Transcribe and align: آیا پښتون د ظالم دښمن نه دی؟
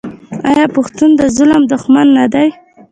آیا 0.49 0.65
پښتون 0.75 1.09
د 1.19 1.21
ظالم 1.35 1.63
دښمن 1.71 2.07
نه 2.17 2.25
دی؟ 2.33 2.47